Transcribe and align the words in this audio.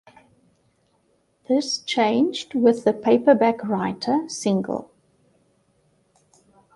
This 1.47 1.77
changed 1.77 2.55
with 2.55 2.85
the 2.85 2.91
"Paperback 2.91 3.63
Writer" 3.63 4.27
single. 4.27 4.89